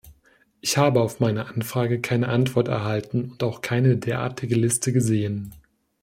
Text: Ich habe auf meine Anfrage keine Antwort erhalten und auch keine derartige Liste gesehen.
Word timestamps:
Ich 0.61 0.77
habe 0.77 0.99
auf 0.99 1.19
meine 1.19 1.45
Anfrage 1.45 2.01
keine 2.01 2.29
Antwort 2.29 2.67
erhalten 2.69 3.33
und 3.33 3.43
auch 3.43 3.61
keine 3.61 3.97
derartige 3.97 4.55
Liste 4.55 4.91
gesehen. 4.93 5.53